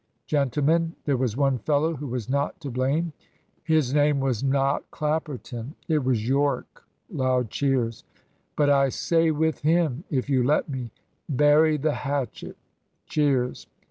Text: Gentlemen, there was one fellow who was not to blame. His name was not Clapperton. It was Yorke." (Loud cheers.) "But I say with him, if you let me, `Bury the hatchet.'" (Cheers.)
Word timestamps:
Gentlemen, 0.25 0.95
there 1.05 1.15
was 1.15 1.37
one 1.37 1.59
fellow 1.59 1.93
who 1.95 2.07
was 2.07 2.27
not 2.27 2.59
to 2.61 2.71
blame. 2.71 3.13
His 3.61 3.93
name 3.93 4.19
was 4.19 4.43
not 4.43 4.89
Clapperton. 4.89 5.75
It 5.87 6.03
was 6.03 6.27
Yorke." 6.27 6.83
(Loud 7.11 7.51
cheers.) 7.51 8.03
"But 8.55 8.71
I 8.71 8.89
say 8.89 9.29
with 9.29 9.59
him, 9.59 10.03
if 10.09 10.27
you 10.27 10.43
let 10.43 10.67
me, 10.67 10.89
`Bury 11.31 11.79
the 11.79 11.93
hatchet.'" 11.93 12.57
(Cheers.) 13.05 13.67